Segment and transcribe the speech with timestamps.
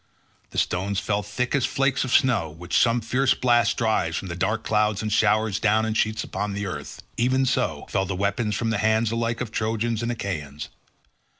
[0.49, 4.29] The stones fell thick as the flakes of snow which some fierce blast drives from
[4.29, 8.55] the dark clouds and showers down in sheets upon the earth—even so fell the weapons
[8.55, 10.69] from the hands alike of Trojans and Achaeans.